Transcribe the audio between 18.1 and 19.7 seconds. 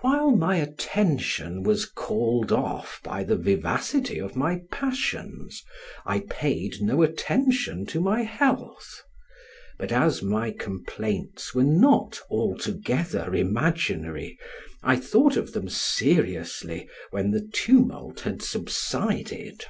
had subsided.